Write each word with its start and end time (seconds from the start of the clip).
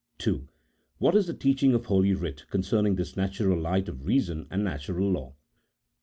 II. 0.25 0.47
What 0.97 1.13
is 1.13 1.27
the 1.27 1.33
teaching 1.35 1.75
of 1.75 1.85
Holy 1.85 2.15
Writ 2.15 2.47
concerning 2.49 2.95
this 2.95 3.15
natural 3.15 3.59
light 3.61 3.87
of 3.87 4.03
reason 4.07 4.47
and 4.49 4.63
natural 4.63 5.11
law 5.11 5.35